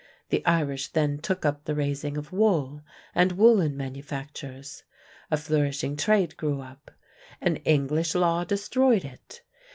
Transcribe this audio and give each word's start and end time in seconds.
The 0.29 0.43
Irish 0.47 0.87
then 0.93 1.19
took 1.19 1.45
up 1.45 1.65
the 1.65 1.75
raising 1.75 2.17
of 2.17 2.31
wool 2.31 2.81
and 3.13 3.33
woolen 3.33 3.77
manufactures. 3.77 4.81
A 5.29 5.37
flourishing 5.37 5.95
trade 5.95 6.35
grew 6.37 6.59
up. 6.59 6.89
An 7.39 7.57
English 7.57 8.15
law 8.15 8.43
destroyed 8.43 9.05
it. 9.05 9.43